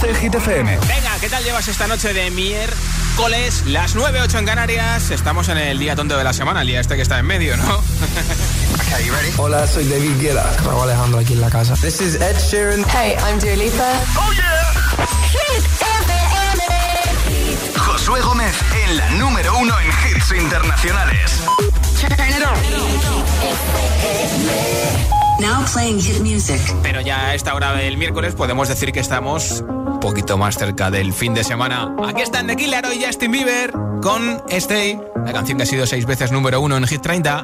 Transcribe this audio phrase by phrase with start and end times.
[0.00, 0.78] de Hit FM.
[0.86, 3.62] Venga, ¿qué tal llevas esta noche de miércoles?
[3.66, 5.10] Las 9.08 en Canarias.
[5.10, 7.56] Estamos en el día tonto de la semana, el día este que está en medio,
[7.56, 7.64] ¿no?
[7.74, 9.30] okay, you ready?
[9.36, 10.50] Hola, soy David Guetta.
[10.64, 11.74] Raúl Alejandro aquí en la casa.
[11.74, 12.84] This is Ed Sheeran.
[12.88, 13.92] Hey, I'm Dua Lipa.
[14.16, 14.72] Oh yeah.
[15.32, 16.60] Hit FM.
[17.78, 18.54] Josué Gómez
[18.84, 21.40] en la número uno en hits internacionales.
[22.00, 22.42] Turn it
[25.14, 25.19] on.
[25.40, 26.60] Now playing hit music.
[26.82, 30.90] Pero ya a esta hora del miércoles podemos decir que estamos un poquito más cerca
[30.90, 31.94] del fin de semana.
[32.06, 36.04] Aquí están The Killer y Justin Bieber con Stay, la canción que ha sido seis
[36.04, 37.42] veces número uno en Hit 30.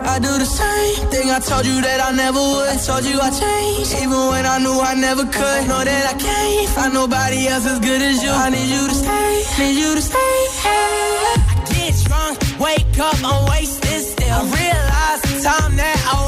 [0.00, 2.68] I do the same thing I told you that I never would.
[2.68, 5.68] I told you I changed, even when I knew I never could.
[5.68, 8.30] Know that I can't find nobody else as good as you.
[8.30, 10.18] I need you to stay, need you to stay.
[10.64, 14.32] I get drunk, wake up, I'm wasted still.
[14.32, 16.27] I realize the time that I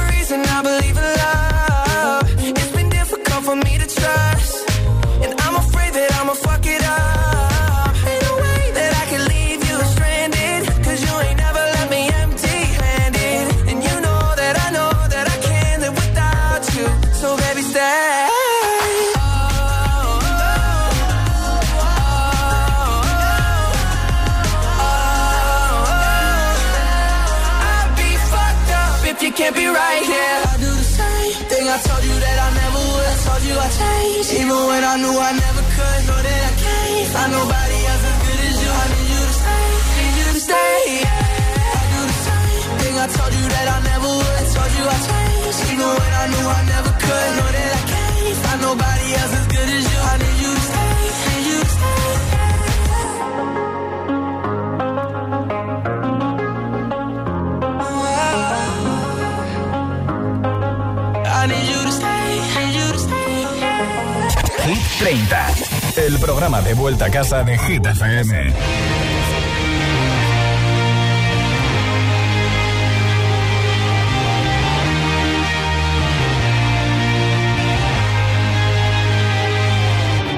[65.97, 68.53] El programa de vuelta a casa de Hit FM.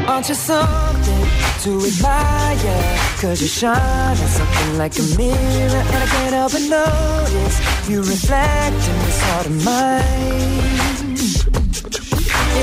[0.07, 1.25] Aren't you something
[1.63, 2.97] to admire?
[3.21, 7.99] Cause you shine at something like a mirror And I can't help but notice You
[7.99, 11.13] reflect in this heart of mine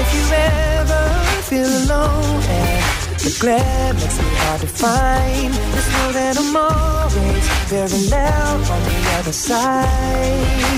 [0.00, 1.09] If you ever
[1.50, 5.52] feel alone And the glare makes me hard to find.
[5.74, 7.44] Just know that I'm always
[7.74, 10.70] very loud on the other side.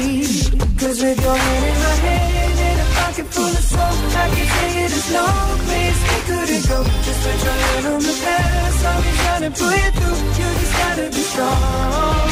[0.80, 4.46] Cause with your hand in my hand and a pocket full of soap I can
[4.54, 5.26] tell you there's no
[5.66, 6.78] place we couldn't go.
[7.06, 10.20] Just put your hand on the past I'll be trying to pull you through.
[10.38, 12.31] You just gotta be strong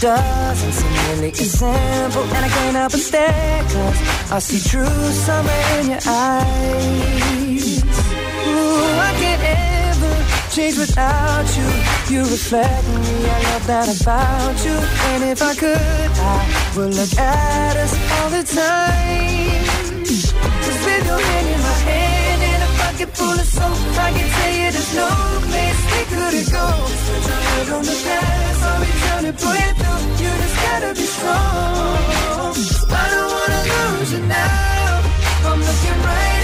[0.00, 4.86] doesn't seem really as simple And I can't help but stare Cause I see true
[5.26, 5.50] summer
[5.80, 7.82] in your eyes.
[7.82, 10.14] Ooh, I can't ever
[10.50, 11.68] change without you.
[12.14, 14.76] You reflect me, I love that about you.
[15.10, 19.64] And if I could, I would look at us all the time.
[20.04, 21.57] Cause with your hand
[22.98, 25.08] could pull a soap, I could tell you there's no
[25.46, 26.66] place we couldn't go.
[27.06, 30.02] Put your head on the past, I'll be trying to pull you through.
[30.22, 32.54] You just gotta be strong.
[32.90, 35.48] I don't wanna lose you now.
[35.48, 36.37] I'm looking right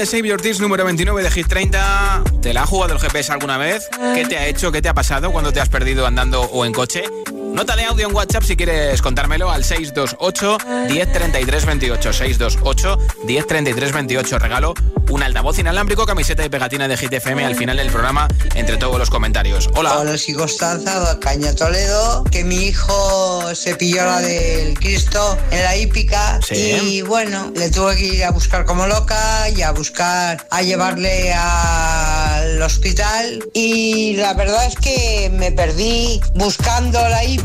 [0.00, 2.24] de Save Your Tears número 29 de Hit 30.
[2.40, 3.86] ¿Te la ha jugado el GPS alguna vez?
[4.14, 4.72] ¿Qué te ha hecho?
[4.72, 7.04] ¿Qué te ha pasado cuando te has perdido andando o en coche?
[7.52, 12.12] Nota audio en WhatsApp si quieres contármelo al 628 1033 28.
[12.12, 14.38] 628 1033 28.
[14.38, 14.74] Regalo
[15.10, 19.10] un altavoz inalámbrico, camiseta y pegatina de GTFM al final del programa entre todos los
[19.10, 19.68] comentarios.
[19.74, 19.98] Hola.
[19.98, 25.76] Hola, soy Constanza, Caña Toledo, que mi hijo se pilló la del Cristo en la
[25.76, 30.62] hípica y bueno, le tuve que ir a buscar como loca y a buscar, a
[30.62, 37.39] llevarle al hospital y la verdad es que me perdí buscando la hípica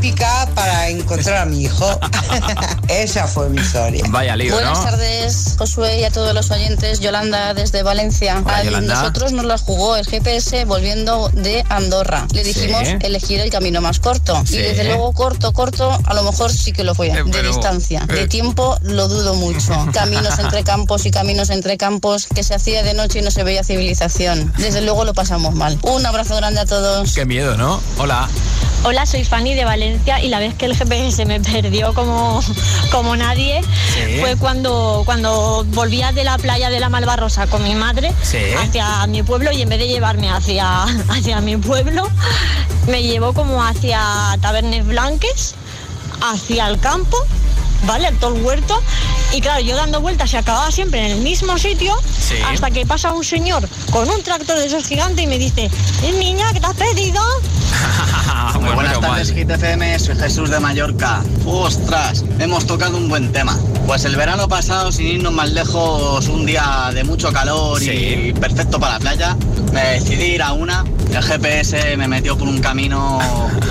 [0.54, 1.98] para encontrar a mi hijo.
[2.88, 4.04] Esa fue mi historia.
[4.08, 7.00] Vaya lío, Buenas tardes, Josué y a todos los oyentes.
[7.00, 8.42] Yolanda desde Valencia.
[8.46, 12.26] a nosotros nos la jugó el GPS volviendo de Andorra.
[12.32, 14.42] Le dijimos elegir el camino más corto.
[14.48, 17.08] Y desde luego corto, corto, a lo mejor sí que lo fue.
[17.08, 18.04] Eh, de distancia.
[18.06, 18.28] De eh.
[18.28, 19.72] tiempo lo dudo mucho.
[19.92, 23.42] Caminos entre campos y caminos entre campos que se hacía de noche y no se
[23.42, 24.52] veía civilización.
[24.58, 25.78] Desde luego lo pasamos mal.
[25.82, 27.14] Un abrazo grande a todos.
[27.14, 27.80] Qué miedo, ¿no?
[27.98, 28.28] Hola.
[28.84, 29.85] Hola, soy Fanny de Valencia
[30.22, 32.40] y la vez que el GPS me perdió como,
[32.90, 33.62] como nadie
[34.20, 38.12] fue cuando, cuando volvía de la playa de la Malvarrosa con mi madre
[38.58, 42.08] hacia mi pueblo y en vez de llevarme hacia, hacia mi pueblo,
[42.88, 44.00] me llevó como hacia
[44.40, 45.54] Tabernes Blanques,
[46.20, 47.16] hacia el campo
[47.84, 48.12] ¿vale?
[48.20, 48.80] Todo el huerto.
[49.32, 51.96] Y claro, yo dando vueltas se acababa siempre en el mismo sitio
[52.48, 55.70] hasta que pasa un señor con un tractor de esos gigantes y me dice,
[56.18, 57.20] niña, ¿qué te has pedido?
[58.60, 59.98] Muy buenas tardes, GTFM.
[59.98, 61.22] Soy Jesús de Mallorca.
[61.44, 62.24] ¡Ostras!
[62.38, 63.58] Hemos tocado un buen tema.
[63.86, 68.80] Pues el verano pasado, sin irnos más lejos, un día de mucho calor y perfecto
[68.80, 69.36] para la playa,
[69.72, 70.84] me decidí ir a una.
[71.10, 73.18] El GPS me metió por un camino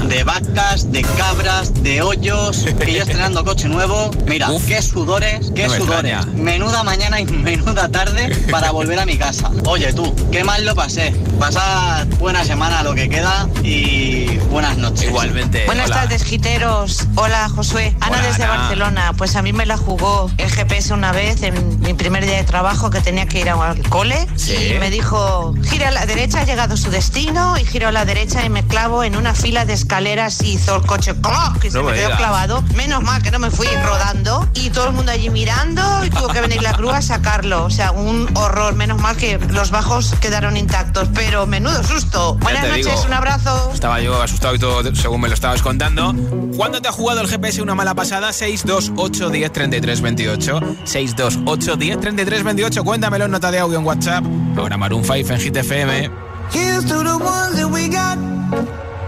[0.08, 2.66] de vacas, de cabras, de hoyos.
[2.88, 3.95] Y yo estrenando coche nuevo.
[4.28, 6.26] Mira, qué sudores, qué sudores.
[6.28, 9.52] Menuda mañana y menuda tarde para volver a mi casa.
[9.66, 11.14] Oye tú, qué mal lo pasé.
[11.40, 15.10] Pasad buena semana lo que queda y buenas noches.
[15.10, 15.66] Igualmente.
[15.66, 17.08] Buenas tardes, giteros.
[17.16, 17.96] Hola, Josué.
[18.00, 19.14] Ana desde Barcelona.
[19.18, 22.44] Pues a mí me la jugó el GPS una vez en mi primer día de
[22.44, 24.28] trabajo que tenía que ir al cole.
[24.48, 27.58] Y me dijo, gira a la derecha, ha llegado su destino.
[27.58, 30.76] Y giro a la derecha y me clavo en una fila de escaleras y hizo
[30.76, 31.14] el coche
[31.62, 32.62] que se me, quedó clavado.
[32.76, 34.48] Menos mal que no me fui rodando.
[34.56, 37.66] Y todo el mundo allí mirando y tuvo que venir la grúa a sacarlo.
[37.66, 38.76] O sea, un horror.
[38.76, 41.10] Menos mal que los bajos quedaron intactos.
[41.14, 42.36] Pero menudo susto.
[42.36, 43.72] Buenas noches, un abrazo.
[43.74, 46.14] Estaba yo asustado y todo según me lo estabas contando.
[46.56, 48.34] ¿Cuándo te ha jugado el GPS una mala pasada?
[48.34, 50.60] 628 10 33 28.
[50.84, 52.84] 628 10 33 28.
[52.84, 54.24] Cuéntamelo en nota de audio en WhatsApp.
[54.58, 56.12] Ahora Maroon 5 en Hit FM.
[56.52, 58.18] Here's to the ones that we got.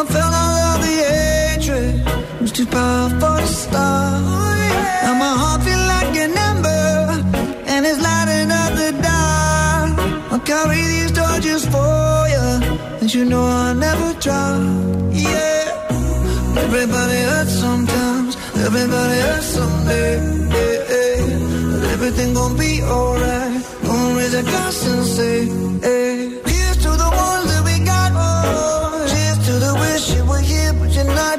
[0.00, 4.22] I felt all of the hatred was too powerful to stop.
[5.02, 6.86] Now my heart feel like an ember,
[7.66, 9.90] and it's lighting up the dark.
[10.30, 12.46] I'll carry these torches for you,
[13.00, 14.60] and you know I'll never drop.
[15.10, 18.36] Yeah, everybody hurts sometimes.
[18.54, 20.12] Everybody hurts someday.
[20.54, 21.70] Yeah, yeah.
[21.72, 23.62] But everything gon' be alright.
[23.82, 25.46] Gonna raise a glass and say,
[25.82, 26.17] hey.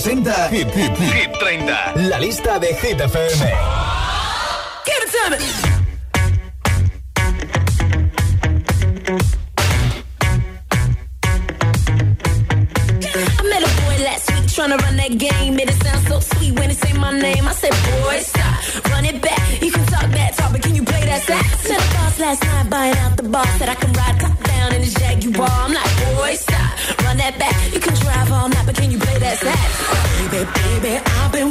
[0.00, 2.08] Gómez representa Hit, Hit, Hit 30.
[2.08, 3.48] La lista de Hit FM.
[4.86, 5.36] Give it to me.
[13.38, 15.56] I met a boy last week tryna run that game.
[15.56, 17.46] Made it sound so sweet when he say my name.
[17.46, 19.62] I said, boy, stop, run it back.
[19.62, 21.68] You can talk that talk, but can you play that sax?
[21.68, 23.46] Met a boss last night buying out the bar.
[23.58, 25.48] Said I can ride top down in his Jaguar.
[25.48, 27.56] I'm like, boy, stop, run that back.
[27.74, 29.70] You can drive all night, but can you play that sax?
[30.30, 31.50] Baby, baby, I've been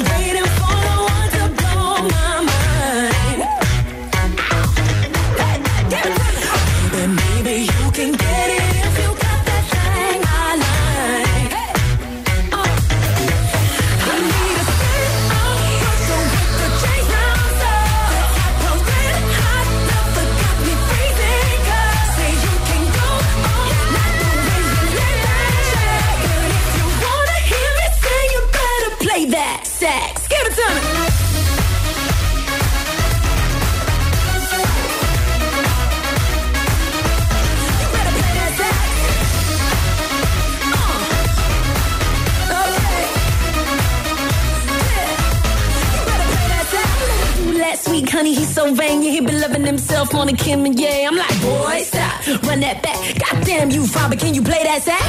[48.09, 49.01] sweet honey, he's so vain.
[49.01, 51.07] Yeah, he be loving himself on a Kim and yeah.
[51.07, 52.97] I'm like, boy, stop, run that back.
[53.19, 55.03] Goddamn you, father, can you play that sax?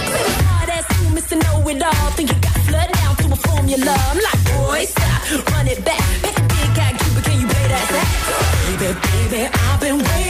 [0.47, 1.37] Hard ass you, Mr.
[1.43, 2.11] Know It All.
[2.17, 3.95] Think you got flood down to a formula.
[4.11, 6.03] I'm like, boy, stop, run it back.
[6.23, 8.11] Make a big guy, Cuba, can you play that sax?
[8.81, 8.89] Baby,
[9.31, 10.30] baby, I've been waiting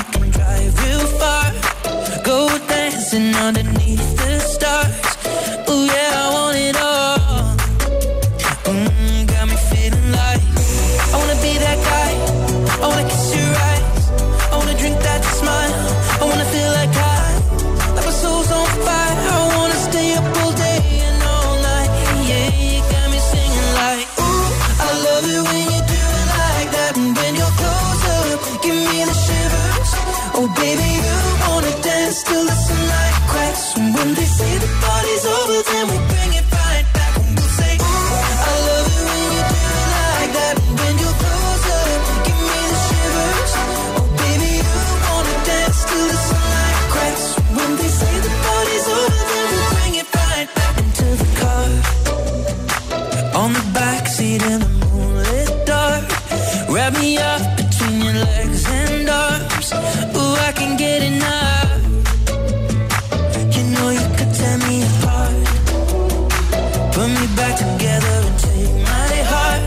[3.11, 3.60] Missing all the
[67.35, 69.61] back together and take my heart.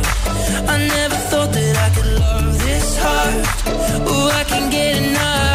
[0.68, 4.09] I never thought that I could love this hard.
[4.09, 5.54] Ooh, I can get enough.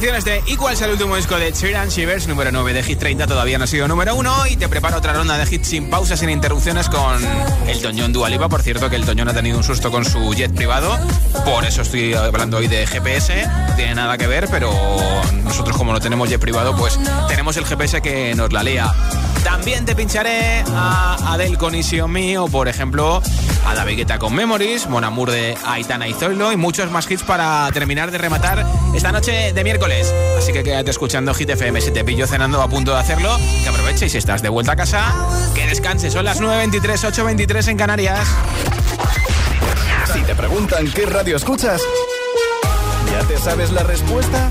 [0.00, 3.26] Canciones de Igual es el último disco de Sheeran Shivers, número 9 de Hit 30,
[3.26, 6.20] todavía no ha sido número 1 y te preparo otra ronda de hits sin pausas,
[6.20, 7.22] sin interrupciones con
[7.66, 8.48] el Toñón Dualipa.
[8.48, 10.98] Por cierto, que el Toñón ha tenido un susto con su jet privado,
[11.44, 14.72] por eso estoy hablando hoy de GPS, no tiene nada que ver, pero
[15.44, 18.90] nosotros como no tenemos jet privado, pues tenemos el GPS que nos la lía.
[19.44, 23.22] También te pincharé a Adele con Easy Me o, por ejemplo,
[23.66, 27.68] a David Guetta con Memories, Monamur de Aitana y Zoilo y muchos más hits para
[27.72, 30.12] terminar de rematar esta noche de miércoles.
[30.38, 33.68] Así que quédate escuchando Hit FM si te pillo cenando a punto de hacerlo, que
[33.68, 35.14] aproveche y si estás de vuelta a casa,
[35.54, 36.10] que descanse.
[36.10, 38.28] Son las 9.23, 8.23 en Canarias.
[40.12, 41.80] Si te preguntan qué radio escuchas,
[43.10, 44.50] ¿ya te sabes la respuesta?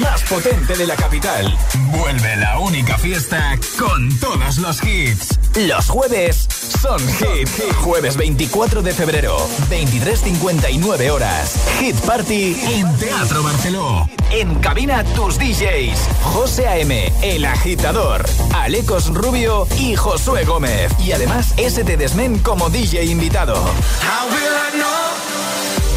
[0.00, 1.52] Más potente de la capital.
[1.90, 5.38] Vuelve la única fiesta con todos los hits.
[5.66, 6.46] Los jueves
[6.80, 7.48] son hit.
[7.82, 9.36] Jueves 24 de febrero,
[9.70, 11.56] 23.59 horas.
[11.80, 14.08] Hit Party en Teatro Barceló.
[14.30, 15.98] En cabina tus DJs.
[16.22, 20.92] José A.M., El Agitador, Alecos Rubio y Josué Gómez.
[21.00, 23.54] Y además, ST Desmen como DJ invitado.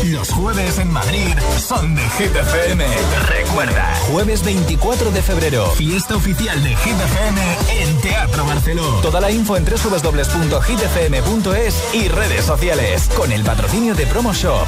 [0.05, 2.31] Los jueves en Madrid son de Hit.
[3.27, 6.95] Recuerda, jueves 24 de febrero, fiesta oficial de Hit
[7.79, 8.99] en Teatro Barceló.
[9.01, 10.33] Toda la info en www.hitfm.es
[11.93, 13.09] y redes sociales.
[13.17, 14.67] Con el patrocinio de Promo Shop.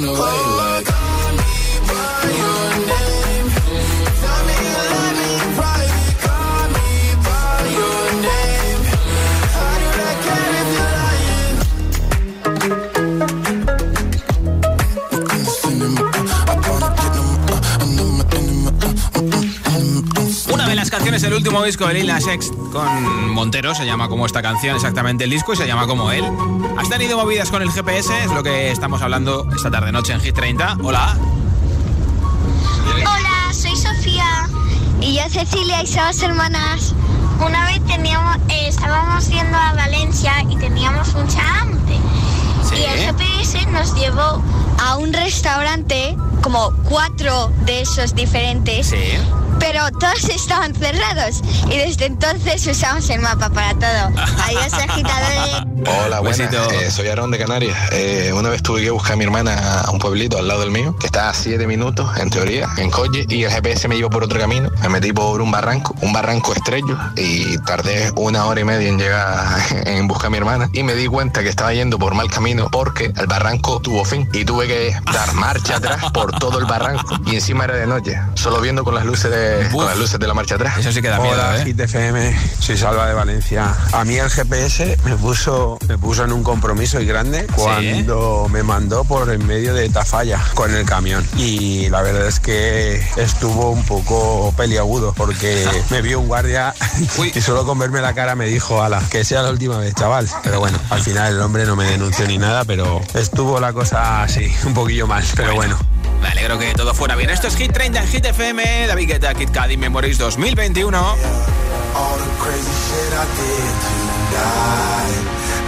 [0.00, 0.79] On the way.
[21.30, 25.22] Del último disco de Lil Nas X con Montero, se llama como esta canción exactamente
[25.24, 26.24] el disco y se llama como él.
[26.76, 28.24] ¿Has tenido movidas con el GPS?
[28.24, 30.78] Es lo que estamos hablando esta tarde noche en Hit 30.
[30.82, 31.16] Hola.
[32.96, 34.48] Hola, soy Sofía.
[35.00, 36.94] Y yo Cecilia y somos hermanas.
[37.40, 41.96] Una vez teníamos, eh, estábamos yendo a Valencia y teníamos mucha hambre.
[42.76, 44.42] Y el GPS nos llevó
[44.82, 48.88] a un restaurante, como cuatro de esos diferentes.
[48.88, 48.96] Sí.
[49.60, 54.22] Pero todos estaban cerrados y desde entonces usamos el mapa para todo.
[54.44, 55.69] Adiós, agitadores.
[55.86, 56.40] Hola, buenas.
[56.72, 57.76] Eh, soy Aarón de Canarias.
[57.92, 60.70] Eh, una vez tuve que buscar a mi hermana a un pueblito al lado del
[60.70, 64.10] mío, que está a 7 minutos, en teoría, en coche, y el GPS me llevó
[64.10, 64.70] por otro camino.
[64.82, 68.98] Me metí por un barranco, un barranco estrello, y tardé una hora y media en
[68.98, 70.68] llegar en buscar a mi hermana.
[70.72, 74.28] Y me di cuenta que estaba yendo por mal camino porque el barranco tuvo fin
[74.32, 77.16] y tuve que dar marcha atrás por todo el barranco.
[77.26, 80.26] Y encima era de noche, solo viendo con las luces de, con las luces de
[80.26, 80.78] la marcha atrás.
[80.78, 82.36] Eso sí que da miedo, Hola, ¿eh?
[82.58, 83.74] Soy Salva de Valencia.
[83.92, 88.62] A mí el GPS me puso, me puso en un compromiso y grande cuando me
[88.62, 91.26] mandó por en medio de Tafalla con el camión.
[91.36, 96.74] Y la verdad es que estuvo un poco peliagudo porque me vio un guardia
[97.34, 100.28] y solo con verme la cara me dijo, ala, que sea la última vez, chaval.
[100.42, 104.22] Pero bueno, al final el hombre no me denunció ni nada, pero estuvo la cosa
[104.22, 105.78] así, un poquillo mal, pero bueno.
[106.20, 107.30] Me alegro que todo fuera bien.
[107.30, 111.16] Esto es Hit 30 en Hit FM, David Guetta, Kid Cudi Memories 2021.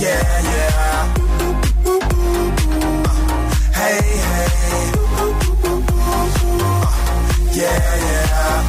[0.00, 1.14] Yeah, yeah.
[3.74, 4.48] Hey, hey.
[7.58, 8.62] Yeah, yeah.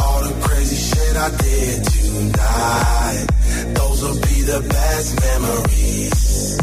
[0.00, 3.26] All the crazy shit I did tonight.
[3.74, 6.58] Those will be the best memories.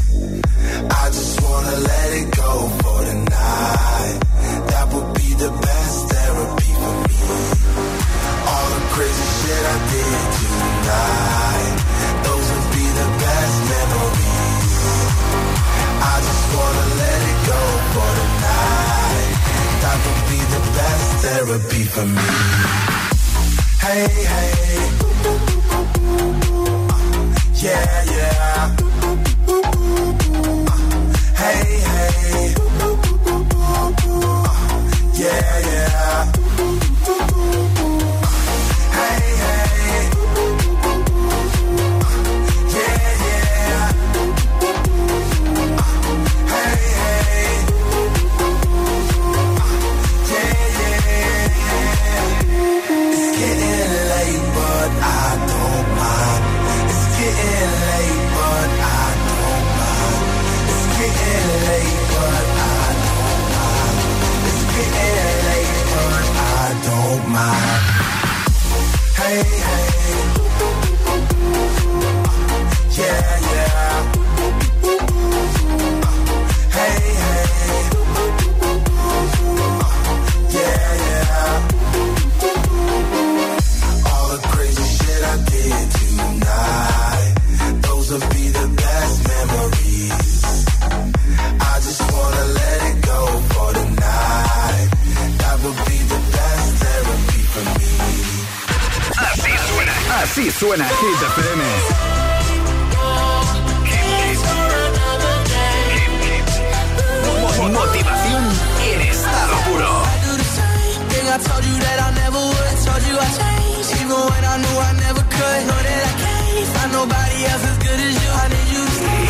[0.90, 4.20] I just wanna let it go for the night.
[4.72, 7.22] That would be the best therapy for me.
[8.50, 11.95] All the crazy shit I did tonight.
[21.58, 22.22] Therapy for me.
[23.80, 24.92] Hey, hey.
[27.54, 28.95] Yeah, yeah.
[100.60, 101.64] Suena Hit FM.
[107.74, 108.44] Motivación
[108.84, 110.04] en estado puro.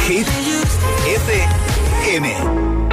[0.07, 0.27] Hit
[2.03, 2.84] FM.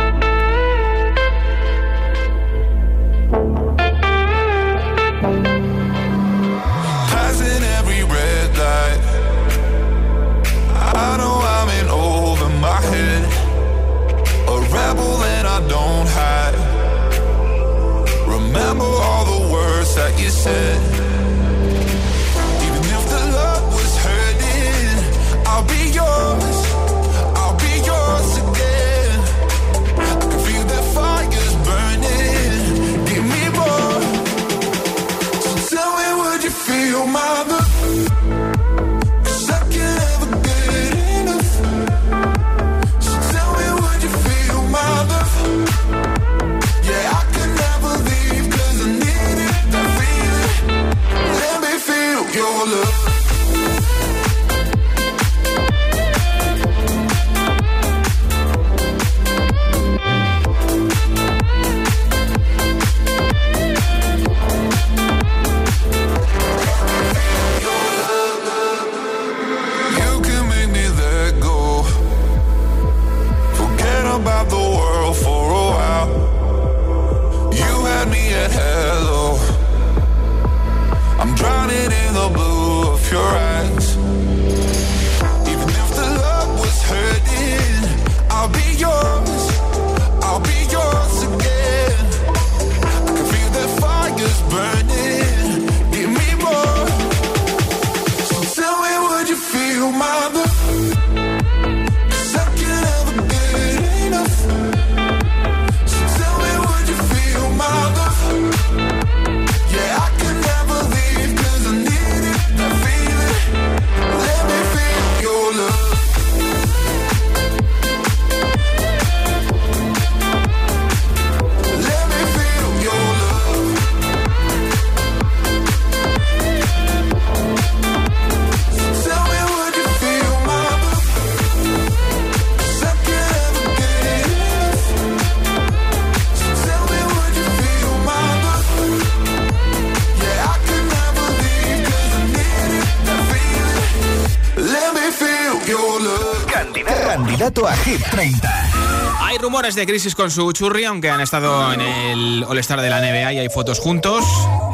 [149.20, 153.00] Hay rumores de crisis con su churri, aunque han estado en el All-Star de la
[153.00, 154.24] NBA y hay fotos juntos.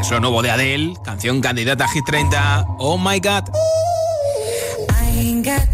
[0.01, 2.66] Es lo nuevo de Adele, canción candidata a Hit 30.
[2.79, 3.45] Oh my god.
[4.91, 5.66] I ain't got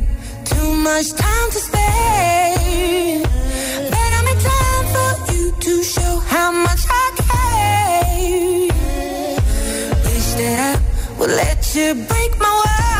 [0.44, 3.22] too much time to spare.
[3.90, 8.68] But I'm in time for you to show how much I care.
[10.04, 10.80] Wish that I
[11.18, 12.93] would let you break my walls.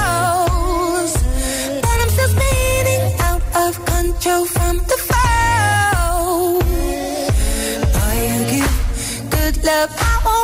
[4.14, 5.04] Control from the
[9.64, 10.43] love, I won't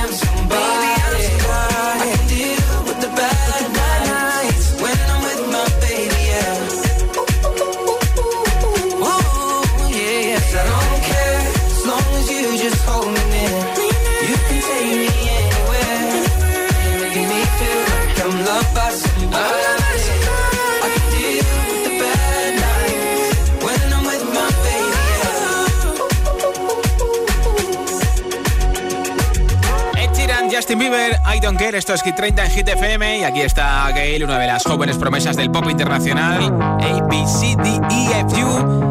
[31.41, 34.45] Don't Care, esto es Hit 30 en Hit FM y aquí está Gail, una de
[34.45, 37.01] las jóvenes promesas del pop internacional, A, E.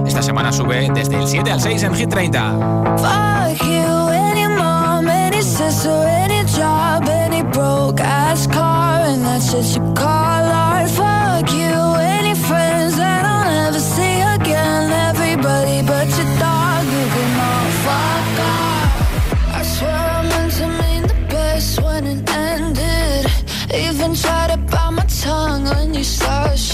[0.07, 2.51] Esta semana sube desde el 7 al 6 en Hit 30.
[2.99, 9.77] Fuck you, any mom, any sister, any job, any broke ass car, and that's just
[9.77, 10.20] you call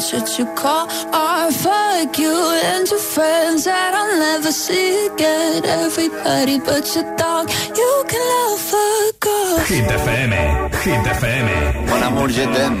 [0.00, 1.52] what you call art.
[1.52, 2.34] Fuck you
[2.64, 5.64] and your friends that I'll never see again.
[5.64, 9.58] Everybody but your dog, you can love a girl.
[9.70, 10.32] Hit FM,
[10.84, 11.46] Hit FM.
[11.88, 12.80] Bon amour, je t'aime.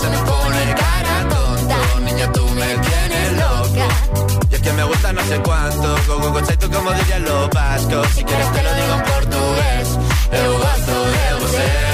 [0.00, 2.00] se me pone cara tonto.
[2.00, 3.88] Niña, tú me tienes loca.
[4.50, 8.06] Y es que me gusta no sé cuánto, go, go, tú como dirían los vascos.
[8.14, 9.88] Si quieres te lo digo en portugués,
[10.32, 11.93] eu gosto de você.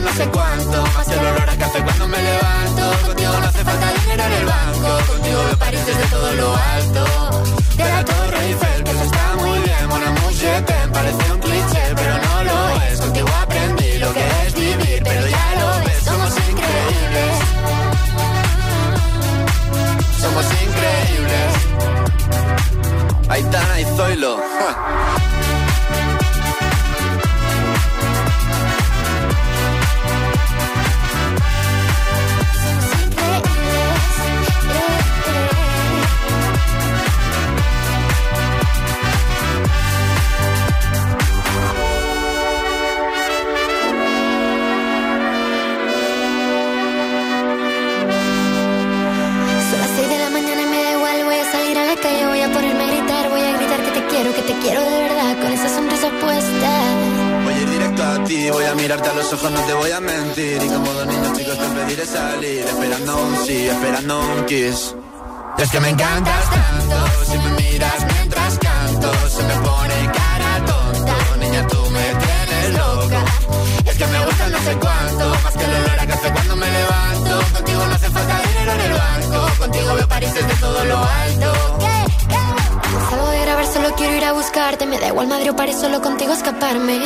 [0.00, 0.82] me no sé cuánto.
[0.94, 3.06] Más el olor a café cuando me levanto.
[3.06, 5.12] Contigo no hace falta dinero en el banco.
[5.12, 7.04] Contigo veo París desde todo lo alto.
[7.76, 9.78] De la Torre Eiffel Que eso está muy bien.
[10.08, 13.00] Amour, je t'aime Parece un cliché Pero no lo es.
[13.00, 16.02] Contigo aprendí lo que es vivir Pero ya lo ves.
[16.04, 17.34] Somos increíbles.
[20.20, 21.50] Somos increíbles.
[23.28, 24.36] Aitana y Zoilo.
[24.36, 25.57] Ja.
[65.68, 71.16] Es que me encantas tanto, si me miras mientras canto, se me pone cara tonta.
[71.38, 73.24] Niña, tú me tienes loca.
[73.84, 76.70] Es que me gusta no sé cuánto, más que el olor a café cuando me
[76.70, 77.40] levanto.
[77.52, 81.52] Contigo no hace falta dinero en el banco, contigo veo París desde todo lo alto.
[83.10, 84.86] Salgo de grabar, solo quiero ir a buscarte.
[84.86, 86.98] Me da igual Madrid o París, solo contigo escaparme.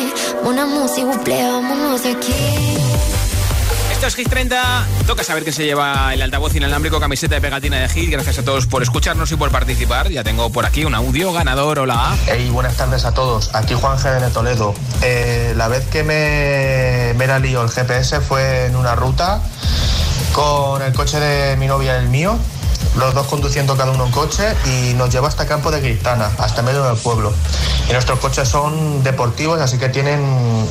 [0.45, 2.92] Una música, buple, vámonos aquí.
[4.03, 4.87] Esto es Hit 30.
[5.07, 8.11] Toca saber que se lleva el altavoz inalámbrico, camiseta de pegatina de Hit.
[8.11, 10.11] Gracias a todos por escucharnos y por participar.
[10.11, 11.79] Ya tengo por aquí un audio ganador.
[11.79, 12.17] Hola.
[12.27, 13.55] Hey, buenas tardes a todos.
[13.55, 14.19] Aquí Juan G.
[14.19, 14.75] de Toledo.
[15.03, 19.41] Eh, la vez que me, me la lío el GPS fue en una ruta
[20.33, 22.37] con el coche de mi novia y el mío.
[22.97, 26.61] Los dos conduciendo cada uno un coche y nos lleva hasta Campo de Cristana, hasta
[26.63, 27.33] medio del pueblo.
[27.89, 30.21] Y nuestros coches son deportivos, así que tienen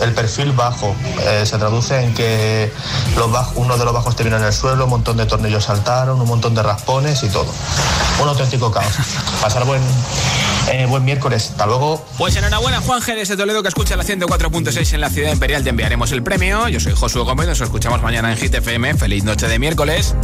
[0.01, 0.95] el perfil bajo.
[1.21, 2.71] Eh, se traduce en que
[3.15, 6.19] los uno de los bajos te viene en el suelo, un montón de tornillos saltaron,
[6.19, 7.47] un montón de raspones y todo.
[8.21, 8.93] Un auténtico caos.
[9.41, 9.81] Pasar buen,
[10.71, 11.49] eh, buen miércoles.
[11.51, 12.03] Hasta luego.
[12.17, 13.15] Pues enhorabuena, Juan G.
[13.15, 15.63] desde Toledo, que escucha la 104.6 en la ciudad imperial.
[15.63, 16.67] Te enviaremos el premio.
[16.69, 17.47] Yo soy Josué Gómez.
[17.47, 18.95] Nos escuchamos mañana en Hit FM.
[18.95, 20.15] Feliz noche de miércoles.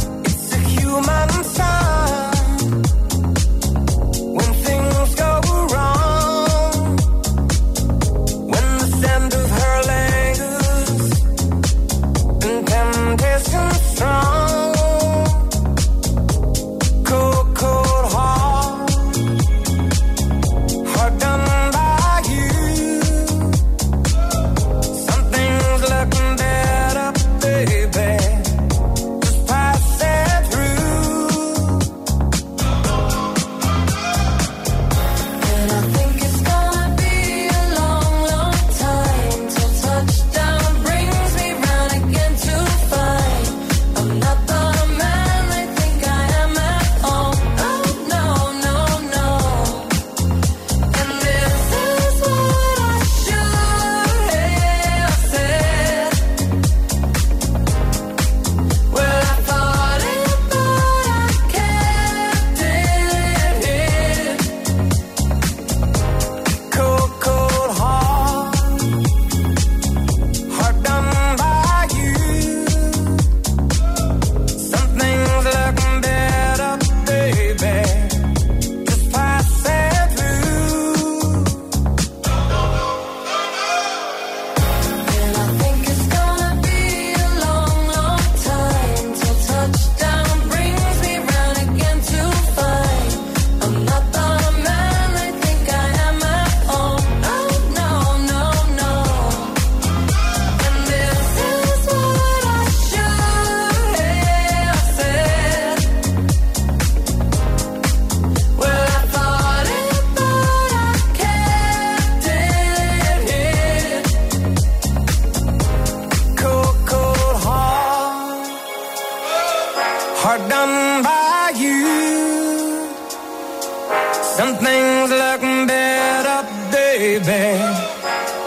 [124.48, 126.40] Some things look better,
[126.72, 127.60] baby.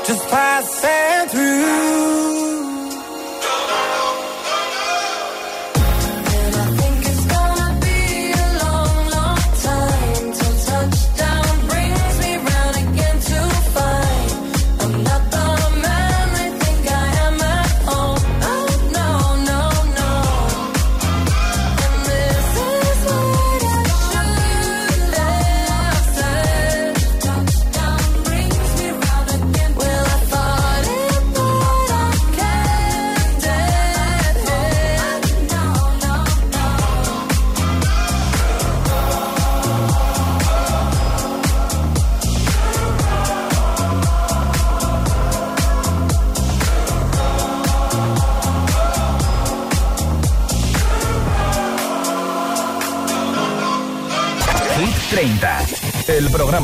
[0.03, 1.10] Just pass it.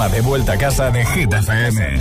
[0.09, 1.97] De vuelta a casa de Hit FM.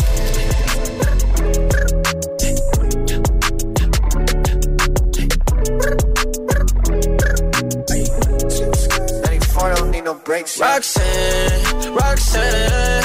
[10.59, 13.03] Roxanne, Roxanne,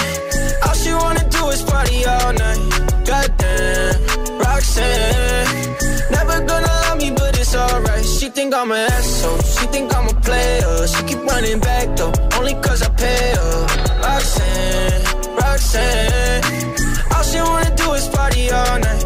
[0.65, 2.59] all she wanna do is party all night.
[3.05, 5.75] Goddamn, Roxanne,
[6.11, 8.05] never gonna love me, but it's alright.
[8.05, 10.87] She think I'm an asshole, she think I'm a player.
[10.87, 13.20] She keep running back though, only cause I pay
[15.73, 16.43] Roxanne.
[17.15, 19.05] All she wanna do is party all night.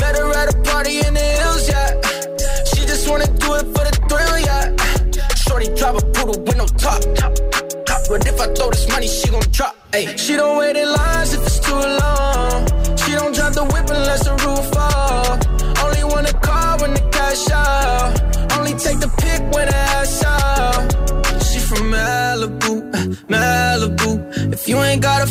[0.00, 2.00] Met her at a party in the hills, yeah.
[2.64, 4.74] She just wanna do it for the thrill, yeah.
[5.34, 7.02] Shorty drive a poodle with no top.
[8.08, 9.76] But if I throw this money, she gon' drop.
[9.94, 10.14] Ay.
[10.16, 12.66] She don't wait in lines if it's too long.
[12.98, 14.43] She don't drive the whip unless the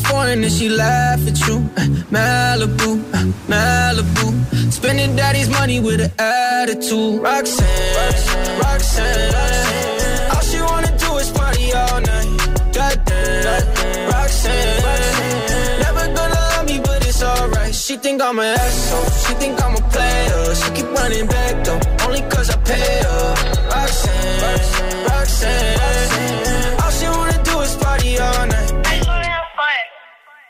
[0.07, 1.55] foreign, then she laugh at you.
[1.77, 1.81] Uh,
[2.15, 4.71] Malibu, uh, Malibu.
[4.71, 7.21] Spending daddy's money with an attitude.
[7.21, 10.31] Roxanne, Roxanne, Roxanne.
[10.33, 12.29] All she wanna do is party all night.
[12.77, 14.83] Goddamn, Roxanne.
[14.87, 15.79] Roxanne.
[15.85, 17.73] Never gonna love me, but it's alright.
[17.75, 19.09] She think I'm an asshole.
[19.23, 20.55] She think I'm a player.
[20.55, 23.35] She keep running back though, only cause I pay her.
[23.73, 26.81] Roxanne, Roxanne, Roxanne.
[26.81, 28.42] All she wanna do is party all night.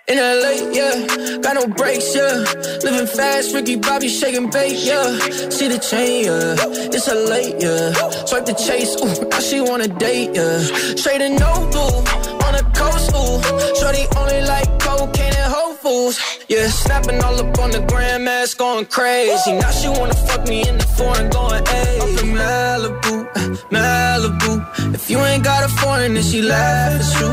[0.06, 2.44] In LA, yeah, got no brakes, yeah.
[2.84, 5.18] Living fast, Ricky Bobby shaking bait, yeah.
[5.50, 6.56] See the chain, yeah.
[6.92, 7.94] It's a late, yeah.
[8.26, 10.60] Swipe the chase, ooh, now she wanna date, yeah.
[10.98, 13.40] Straight and no on the coast, ooh.
[13.80, 16.68] Shorty only like cocaine and Whole Foods, yeah.
[16.68, 19.54] Snapping all up on the grandmas, going crazy.
[19.54, 22.00] Now she wanna fuck me in the foreign, going, hey.
[22.00, 23.23] Up in Malibu,
[23.72, 24.52] Malibu.
[24.94, 27.30] If you ain't got a foreign, then she laugh, it's true.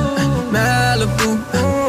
[0.55, 1.31] Malibu,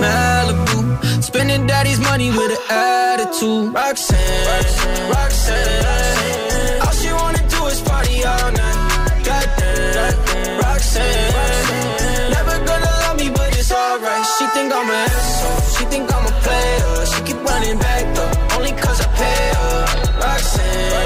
[0.04, 1.24] Malibu.
[1.24, 3.74] Spending daddy's money with an attitude.
[3.74, 6.82] Roxanne, Roxanne, Roxanne.
[6.84, 9.24] All she wanna do is party all night.
[9.28, 11.34] Goddamn, Roxanne.
[11.38, 12.32] Roxanne.
[12.36, 14.26] Never gonna love me, but it's alright.
[14.38, 15.62] She think I'm an asshole.
[15.76, 17.06] She think I'm a player.
[17.12, 19.76] She keep running back though, only cause I pay her.
[20.24, 21.02] Roxanne,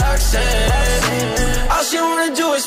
[0.00, 1.70] Roxanne.
[1.72, 2.41] All she wanna do